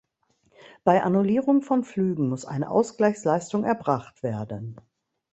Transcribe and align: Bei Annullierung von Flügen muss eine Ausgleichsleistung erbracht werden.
Bei 0.83 1.03
Annullierung 1.03 1.61
von 1.61 1.83
Flügen 1.83 2.27
muss 2.29 2.43
eine 2.43 2.71
Ausgleichsleistung 2.71 3.63
erbracht 3.65 4.23
werden. 4.23 4.81